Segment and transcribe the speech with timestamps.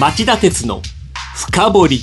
[0.00, 0.80] 町田鉄の
[1.36, 2.00] 深掘り。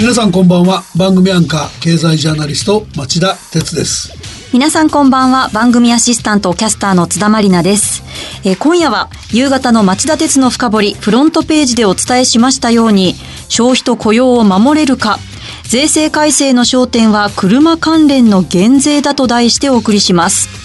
[0.00, 0.82] 皆さんこんばんは。
[0.96, 4.14] 番組アンカー経済ジャーナリスト町田鉄です。
[4.52, 5.50] 皆さんこんばんは。
[5.52, 8.02] 番組アシスタントキャスターの津田まりなです、
[8.44, 13.14] えー今夜は夕方の町田鉄の深掘りフロントページでお伝えしましたように
[13.48, 15.18] 消費と雇用を守れるか
[15.64, 20.59] 税制改正の焦点は車関連の減税だと題してお送りします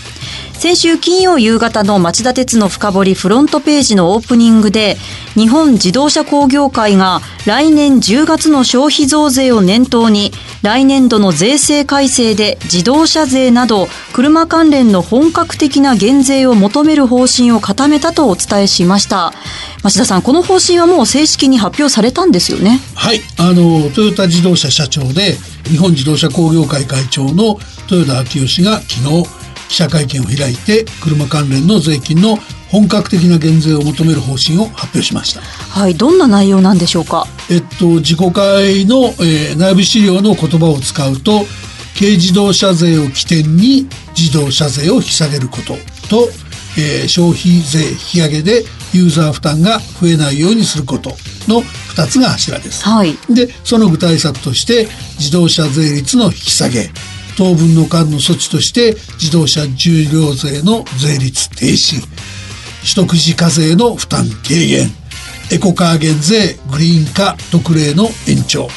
[0.65, 4.97] 先週金曜夕方の町田鉄の深掘りフロントページのオープニングで
[5.35, 10.31] 日本自動車工業会が来年10月の消費増税を念頭に
[10.63, 19.33] 来年度の税制改正で自動車税など車関連の本格的な減税を求める方針を固めたとお伝えしました。
[19.83, 22.79] 町田さんこの方針はもう正式に発表されたんですよね？
[22.95, 23.21] はい。
[23.37, 32.37] あのトヨタ自動車社長で日本自動車工業会会長の豊田昭義が昨日記者会見を開いて車関連の税金の
[32.69, 35.41] 本格的な減税を求める方針を発表しました。
[35.41, 37.25] はいどんな内容なんでしょうか？
[37.49, 41.45] えっと、自己会の、えー内部資料の言葉を使うと
[41.97, 45.75] 軽自動車税を起点に自動車税を引き下げること
[46.09, 46.29] と、
[46.77, 51.11] えー消費税引き上げでユーザー負担が増えないようにすること
[51.47, 51.61] の
[51.95, 52.83] 2つが柱です。
[52.83, 53.17] はい。
[53.29, 56.89] でその具体策として自動車税率の引き下げ
[57.37, 62.01] 当分の間の措置として自動車重量税の税率停止
[62.81, 64.89] 取得時課税の負担軽減
[65.51, 68.67] エコカー減税グリーン化特例の延長。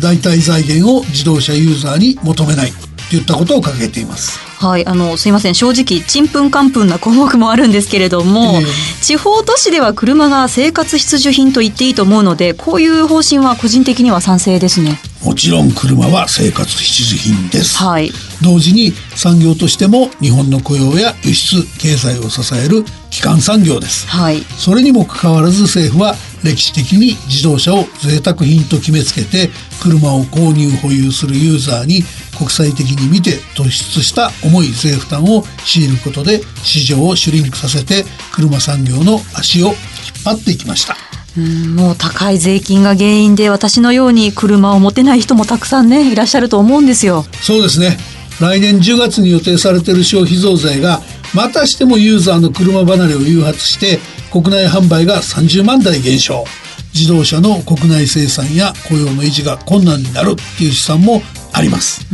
[0.00, 2.72] 代替財源を自動車ユーザーに求めない。
[3.12, 4.40] といったことを掲げています。
[4.56, 5.54] はい、あのすいません。
[5.54, 9.02] 正直ちんぷんかんぷんな項目もあるんですけれども、ええ。
[9.02, 14.98] 地方都市では車が生活必需品と言っていいと思うのでこういう方針は個人的には賛成ですね。
[15.22, 18.10] もちろん車は生活必需品です、はい。
[18.40, 24.06] 同時に産業としても日本の雇用や輸出経済を支える基幹産業です。
[24.08, 24.40] はい。
[24.56, 29.50] それにもかかわらず政府は歴史的に自動車を贅沢品と決めつけて
[29.82, 32.02] 車を購入保有するユーザーに
[32.36, 38.04] 国際的に見て突出した重い税負担を強いることで市場をシュリンクさせて
[38.34, 39.76] 車産業の足を引っ
[40.24, 40.96] 張っていきました。
[41.36, 47.24] うんもう高い税金が原因で私のように車を持てない人もたくさんねいらっしゃると思うんですよ。
[47.40, 47.96] そうですね。
[48.40, 51.00] 来年10月に予定されている消費増税が
[51.34, 53.98] またしてもユーザーの車離れを誘発して
[54.32, 56.44] 国内販売が30万台減少。
[56.94, 61.22] 自動車の国内生産や雇用の維持が困難になるっていう試算も
[61.52, 62.06] あります。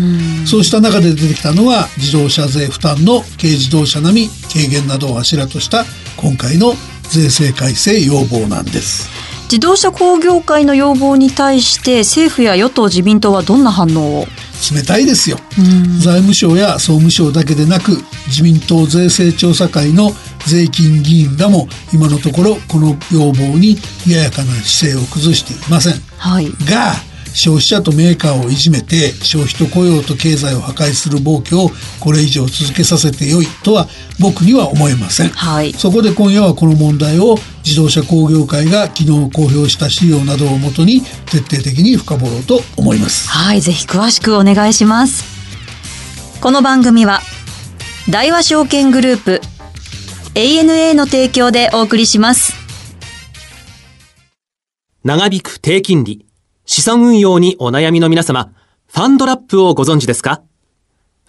[0.47, 5.85] そうした中で出てきたのが自動車税負担の軽自動車並み軽減などを柱とした
[6.17, 6.75] 今回の
[7.11, 9.09] 税制改正要望なんです。
[9.45, 14.27] 自動車工業会の要望に対して政府や与党自民党はどんな反応を？
[14.75, 15.39] 冷たいですよ。
[16.01, 20.13] 財務省や総務省だけでなく自民党税制調査会の
[20.49, 23.77] 税金議員らも今のところこの要望に
[24.07, 25.95] 冷ややかな姿勢を崩していません。
[26.17, 26.51] はい。
[26.65, 26.95] が
[27.35, 31.71] 消費者とメーカーをいじめて消費と雇用と経済を破壊する暴挙を
[32.01, 33.87] これ以上続けさせてよいとは
[34.19, 35.73] 僕には思えません、はい。
[35.75, 43.29] そこで今夜はこの問題を自動車工業会が昨日公表した資料などをもとに徹底的に深掘ろうと思います。
[43.29, 45.25] はい、ぜひ詳しくお願いします。
[46.41, 47.21] この番組は、
[48.09, 49.43] 大和証券グループ、
[50.41, 52.55] ANA の提供でお送りします。
[55.03, 56.27] 長引く低金利、
[56.65, 58.53] 資産運用にお悩みの皆様、
[58.87, 60.43] ファンドラップをご存知ですか？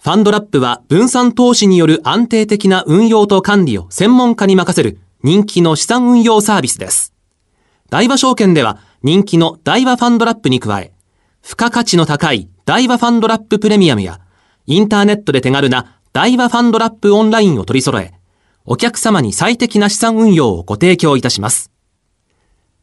[0.00, 7.12] ファンドラップは分散投資による安定的な運用と管理を専門家に任せる人気の資産運用サービスです。
[7.88, 10.92] 大和証券では人気の大和ファンドラップに加え、
[11.42, 14.20] 付加価値の高い大和ファンドラッププレミアムや、
[14.68, 18.14] インターネットで手軽な大和ファンドラップオンラインを取り揃え、
[18.64, 21.70] お客様に最適な資産運用をご提供いたします。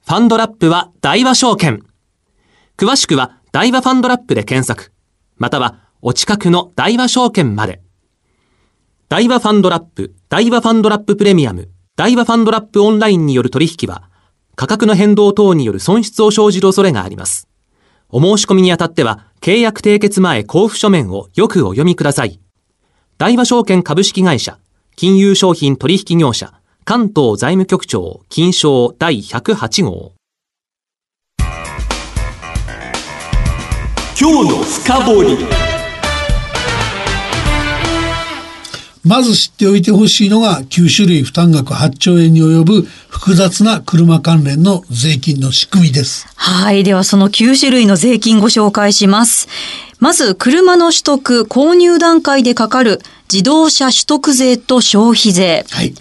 [0.05, 1.83] ファンドラップは大和証券。
[2.77, 4.91] 詳しくは大和ファンドラップで検索。
[5.37, 7.81] またはお近くの大和証券まで。
[9.09, 14.09] 大和ファンドラップ、大和ファンドラッププレミアム、大和ファンドラップオンラインによる取引は、
[14.55, 17.47] 価格の変動等による損失を生じる恐れがあります。
[18.09, 22.39] お申し込みにあたっては、契約締結前交付書面をよくお読みください。
[23.17, 24.59] 大和証券株式会社、
[24.99, 30.13] 金融商品取引業者、関東財務局長、金賞第108号。
[34.19, 35.66] 今日の深掘り。
[39.07, 46.27] まず知っておいてほしいのが9種類負担額8兆円に及ぶ複雑な車関連の税金の仕組みです。
[46.35, 46.83] はい。
[46.83, 49.47] ではその9種類の税金ご紹介します。
[49.99, 53.01] まず、車の取得、購入段階でかかる
[53.31, 55.65] 自動車取得税と消費税。
[55.71, 55.93] はい。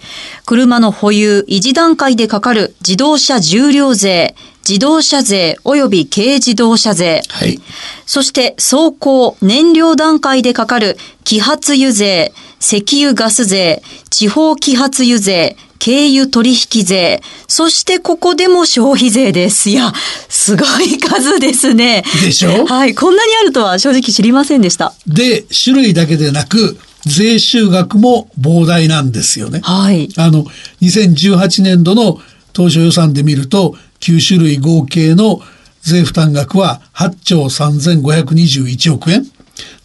[0.45, 4.35] 車の保有、維持段階でかかる自動車重量税、
[4.67, 7.21] 自動車税及び軽自動車税。
[7.29, 7.59] はい。
[8.05, 19.69] そして走行、燃料段階でかかる揮発油税、石油ガス税、地方揮発油税、軽油取引税、そしてここでも消費税です。
[19.69, 19.93] いや、
[20.27, 22.03] すごい数ですね。
[22.23, 22.65] でしょ？
[22.65, 24.93] はい、こんなにあるとは正直知りませんでした。
[25.07, 29.61] で、種類だけでなく、税収額も膨大なんですよね。
[29.63, 30.09] はい。
[30.17, 30.45] あの、
[30.81, 32.19] 2018年度の
[32.53, 35.41] 当初予算で見ると、9種類合計の
[35.81, 39.25] 税負担額は8兆3521億円。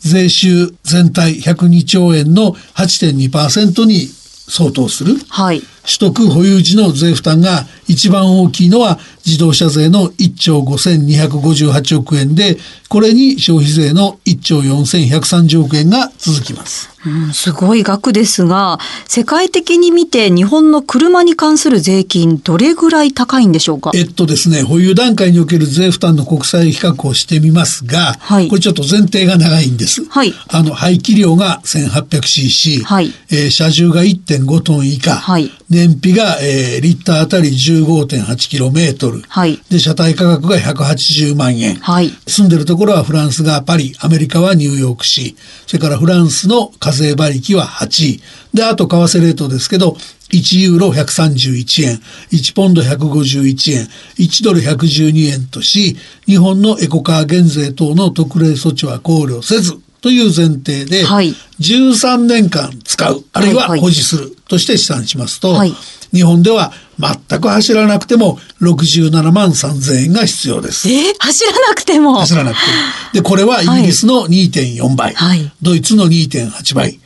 [0.00, 5.14] 税収全体102兆円の8.2%に相当する。
[5.28, 5.62] はい。
[5.84, 12.56] 取得保有時の税負担が一番大きいのは自動車税の1兆5258億円で、
[12.88, 16.90] これに消費税の1兆4130億円が続きます。
[17.04, 23.90] うん、すごい額ですが、世界的に見て日本の車に関する税金、どれぐらい高いんでしょうか？
[23.94, 28.48] えっとですね、保有段階における税負担の国際比較をしてみますが、はい。
[28.48, 30.04] これちょっと前提が長いんです。
[30.04, 30.32] はい。
[30.48, 33.12] あの、排気量が 1800cc、はい。
[33.30, 41.76] えー車重が1.5トン以下、はい燃費が、えーリッターあたり 15.8km、はいで、車体価格が180万円。
[41.76, 42.10] はい。
[42.26, 45.36] 住んでるところはフランスがパリ、アメリカはニューヨーク市、
[45.66, 48.22] それからフランスの課税馬力は8位。
[48.52, 49.96] で、あと為替レートですけど、
[50.32, 53.88] 1ユーロ131円、1ポンド151円、
[54.18, 55.96] 1ドル112円とし、
[56.26, 61.34] 日本のエコカー減税等の特例措置は考慮せず、という前提で、はい。
[61.60, 63.70] 13年間使う、あるいははい。
[63.70, 65.72] はい保持するとして試算しますと、はい。
[66.12, 70.90] 日本では全く走らなくても67万3000円が必要です。
[70.90, 71.12] え？
[71.12, 72.16] ー走らなくても。
[72.16, 72.72] 走らなくても。
[73.14, 75.50] で、これはイギリスの2.4倍、はい。
[75.62, 77.00] ドイツの2.8倍、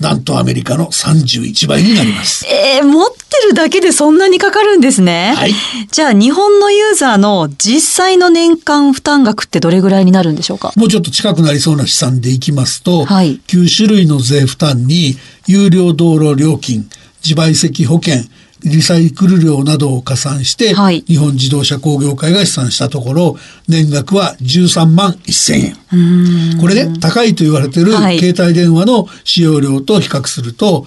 [0.00, 2.44] なんとアメリカの31倍になります。
[2.46, 3.14] えー持って
[3.48, 5.34] るだけでそんなにかかるんですね。
[5.36, 5.52] はい
[5.90, 10.72] じゃあ日本のユーザーの実際の年間負担額ってどれぐらいになるんでしょうか？
[10.76, 16.88] もうちょっと近くなりそうな試算でいきますと、はい9種類の税負担に有料道路料金、
[17.24, 18.24] 自賠責保険、
[18.64, 23.36] リサイクル料などを加算して、はい日本自動車工業会が試算したところ、
[23.68, 26.58] 年額は13万1000円。
[26.60, 30.86] これね、高いと言われているはい携帯電話の使用量と比較すると、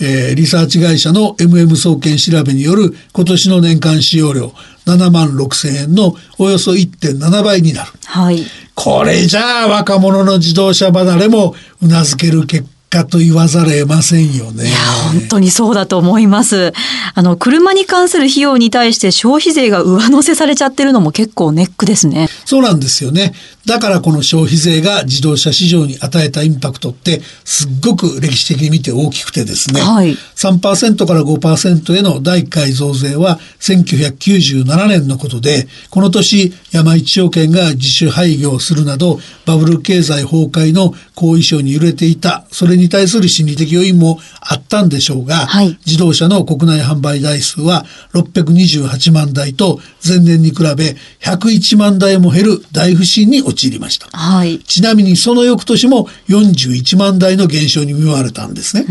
[0.00, 4.52] えーリサーチ会社の MM 総研調べによる今年の年間使用量
[4.86, 7.92] 7万6千円のおよそ1.7倍になる。
[8.04, 8.44] はい。
[8.74, 14.68] これじゃあ若者の自動車離れもうなずける結果と言わざるを得ませんよね。
[14.68, 14.76] いや、
[15.12, 16.72] 本当にそうだと思います。
[17.14, 22.28] あの、車に関する費用に対して消費税が上乗せされちゃってるのも結構ネックですね。
[22.44, 23.34] そうなんですよね。
[23.66, 29.80] だからこの消費税が自動車市場に与えたインパクトってすっごく歴史的に見て大きくてですね。
[29.80, 54.08] はい3%から5%への第1回増税は1997年のことで、この年山一証券が自主廃業するなどバブル経済崩壊の後遺症に揺れていた、それに対する心理的要因もあったんでしょうが、はい自動車の国内販売台数は628万台と前年に比べ101万台も減る大不振に陥りました。
[54.16, 54.58] はい。
[54.60, 58.86] ちなみにその翌年も41万台の減少に見舞われたんですね。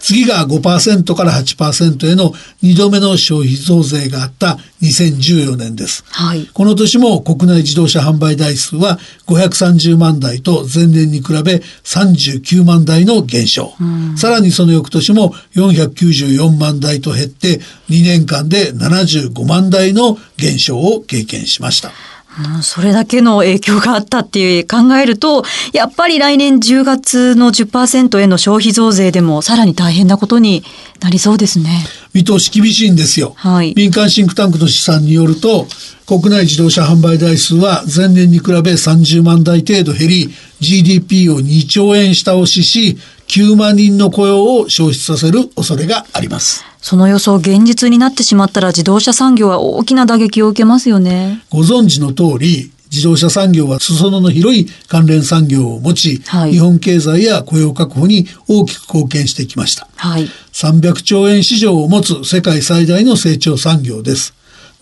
[0.00, 2.32] 次が5%から8%への
[2.62, 6.04] 2度目の消費増税があった2014年です。
[6.08, 6.46] はい。
[6.52, 13.74] この年も国内自動車販売台数は530万台と前年に比べ39万台の減少。
[14.16, 21.90] さらにその翌年も494万台と減って2年間で75万台の減少を経験しました。
[22.38, 30.62] うんそれだけの影響があったっていう考えると、やっぱり来年10月の10%への消費増税でもさらに大変なことに
[31.00, 31.84] なりそうですね。
[32.14, 33.32] 見通し厳しいんですよ。
[33.36, 35.66] はい民間シンクタンクの試算によると、
[36.06, 46.69] 国内自動車販売台数は前年に比べ30万台程度減り、GDP を2兆円下押しし、9万人の雇用を消失させる恐れがあります。
[46.80, 51.42] その予想現実になってしまったら自動車産業は大きな打撃を受けますよね。
[51.50, 59.86] ご存知の通り、自動車産業は裾野の広い関連産業を持ち、はい日本経済や雇用確保に大きく貢献してきました。
[59.96, 60.26] はい。
[60.52, 64.34] 300兆円市場を持つ世界最大の成長産業です。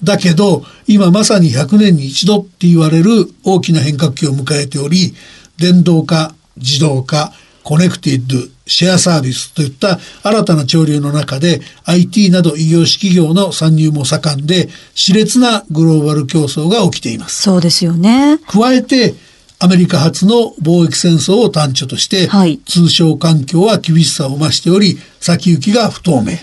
[0.02, 5.14] だけど、今まさに100年に一度って言われる大きな変革期を迎えており、
[5.58, 7.32] 電動化、自動化、
[7.68, 17.42] コネクティッド、シェアサービスといった新たな潮流の中で IT など異業種企業の参入も盛んで熾烈なグローバル競争が起きています。
[17.42, 18.38] そうですよね。
[18.46, 19.12] 加えて
[19.58, 26.38] アメリカ発の貿易戦争を端緒として、はい通商環境は厳しさを増しており先行きが不透明。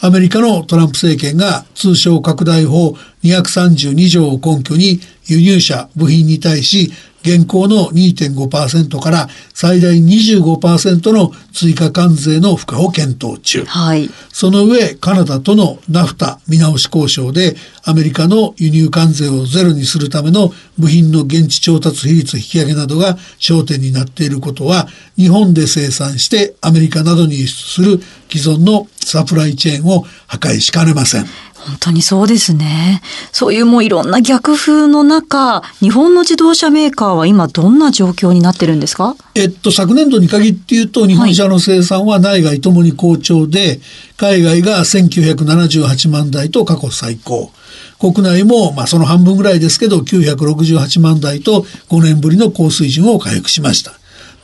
[0.00, 6.90] アメリカのトランプ政権が通商拡大法232条を根拠に輸入車部品に対し
[7.22, 13.64] 現行の2.5%から最大25%の追加関税の付加を検討中。
[13.64, 14.10] はい。
[14.32, 28.00] その上、カナダとのナフタ見直し交渉で、アメリカの輸入関税をゼロにするための部品の現地調達比率引き上げなどが焦点になっていることは、日本で生産してアメリカなどに輸出する
[28.30, 31.26] 既存のサプライチェーンを破壊しかねません。
[31.66, 33.02] 本当にそうですね。
[33.32, 39.16] そういうもういろんな逆風の中、日本の自動車メーカーは今どんな状況になってるんですか？
[39.34, 43.80] えっと、昨年度に限って言うと、日本車の生産は内外ともに好調で、
[44.16, 47.52] 海外が1978万台と過去最高。
[47.98, 53.92] 国内も、まあ、その半分ぐらいですけど、968万台と5年ぶりの高水準を回復しました。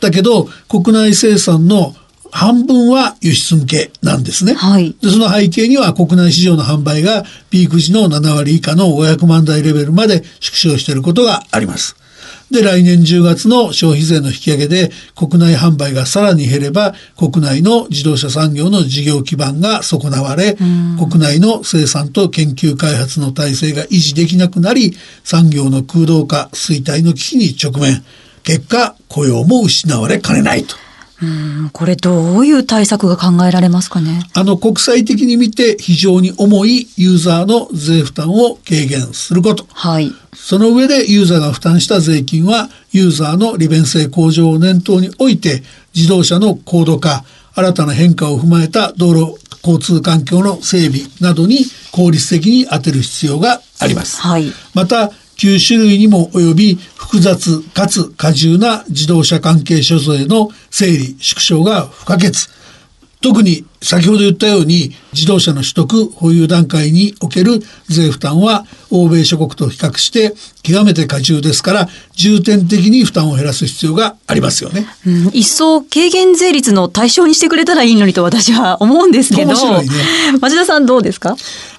[0.00, 1.94] だけど、国内生産の
[2.32, 4.54] 半分は輸出向けなんですね。
[4.54, 11.96] はいでその背景には国内市場の販売がピーク時の7割以下の500万台レベルまで縮小していることがあります。
[12.50, 28.04] で、来年10月の消費税の引き上げで国内販売がさらに減れば国内の自動車産業の事業基盤が損なわれ、国内の生産と研究開発の体制が維持できなくなり、産業の空洞化、衰退の危機に直面。
[28.44, 30.76] 結果、雇用も失われかねないと。
[31.22, 34.28] うんこれどういう対策が考えられますかね？
[34.34, 39.66] あの国際的に見て非常に重いユーザーの税負担を軽減すること。
[39.72, 40.12] はい。
[40.34, 45.62] その上でユーザーが負担した税金はユーザーの利便性向上を念頭に置いて
[45.94, 54.20] 自動車の高度化、新たな変化を踏まえた道路交通環境の整備などに効率的に充てる必要があります。
[54.20, 54.52] はい。
[54.74, 62.32] また9種類にも及び複雑かつ過重な自動車関係諸税の整理縮小が不可欠
[63.22, 74.86] 特に先ほど言ったように自動車の取得保有段階における税負担は欧米諸国と比較して極めて過重ですから重点的に負担を減らす必要がありますよね。
[75.06, 79.52] うん、一層軽減税率の対象にしてくれたらいいのにと私は思うんですけど。
[79.82, 79.88] ね
[80.40, 81.36] 町田さんどうですか？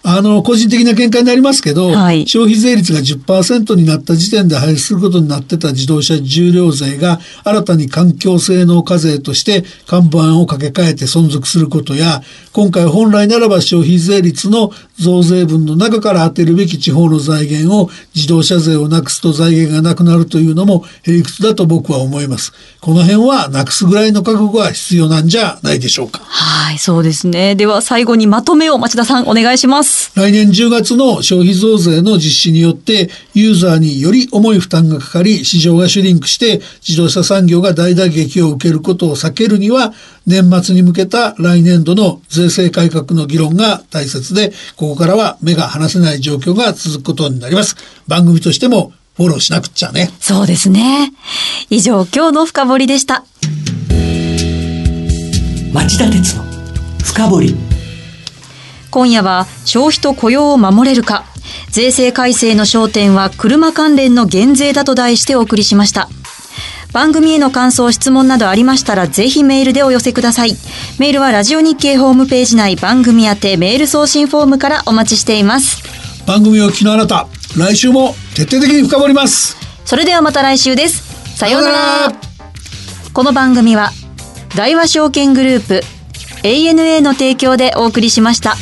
[0.09, 2.25] あの、個人的な見解になりますけど、はい。
[2.25, 12.21] 消費税率が10%になった時点で廃止することになってた自動車重量税が新たに環境性能課税として看板を掛け替えて存続することや、
[12.57, 22.53] 今回本来ならば消費税率の増税分の中から当てるべき地方の財源を自動車税をなくすと財源がなくなるというのもへりくつだと僕は思います。
[22.81, 26.21] この辺はなくすぐらいの覚悟が必要なんじゃないでしょうか。
[26.23, 27.53] はい、そうですね。
[27.53, 30.11] では最後にまとめを町田さんお願いします。
[30.15, 39.93] 来年10月の消費増税の実施によってユーザーにより重い負担がかかり市場がシュリンクして自動車産業が大打撃を受けることを避けるには
[40.27, 47.75] 年末に向けた来年度の税制改革の議論が大切でここからは目が離せない状況が続くことになります。
[48.07, 50.11] 番組としてもフォローしなくっちゃね。
[50.19, 51.13] そうですね。
[51.69, 53.25] 以上、今日の深掘りでした。
[55.73, 56.43] 町田鉄の
[57.03, 57.55] 深掘り。
[58.91, 61.25] 今夜は消費と雇用を守れるか。
[61.69, 66.09] 税制改正の焦点は車関連の減税だと題してお送りしました
[66.93, 70.55] 番組への感想質問などありましたらぜひメールでお寄せください。
[70.99, 75.83] メールはラジオ日経ホームページ内番組宛てメール送信フォームからお待ちしています。
[76.25, 77.27] 番組をお聞きのあなた
[77.57, 79.57] 来週も徹底的に深掘ります。
[79.85, 81.37] それではまた来週です。
[81.37, 81.73] さようなら。
[81.75, 82.27] さようなら。
[83.13, 83.91] この番組は
[84.55, 85.81] 大和証券グループ
[86.43, 88.55] ANA の提供でお送りしました。